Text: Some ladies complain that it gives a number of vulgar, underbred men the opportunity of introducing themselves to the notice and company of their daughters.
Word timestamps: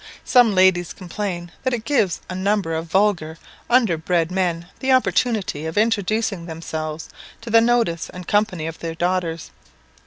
Some 0.25 0.55
ladies 0.55 0.93
complain 0.93 1.51
that 1.61 1.75
it 1.75 1.83
gives 1.85 2.21
a 2.27 2.33
number 2.33 2.73
of 2.73 2.87
vulgar, 2.87 3.37
underbred 3.69 4.31
men 4.31 4.65
the 4.79 4.91
opportunity 4.91 5.67
of 5.67 5.77
introducing 5.77 6.47
themselves 6.47 7.07
to 7.41 7.51
the 7.51 7.61
notice 7.61 8.09
and 8.09 8.27
company 8.27 8.65
of 8.65 8.79
their 8.79 8.95
daughters. 8.95 9.51